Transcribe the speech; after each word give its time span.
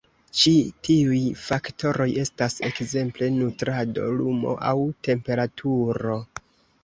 Ĉi-tiuj 0.41 1.19
faktoroj 1.41 2.07
estas 2.23 2.55
ekzemple 2.69 3.29
nutrado, 3.35 4.07
lumo 4.21 4.57
aŭ 4.71 4.75
temperaturo. 5.09 6.17